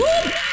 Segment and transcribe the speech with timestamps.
[0.00, 0.49] Woo!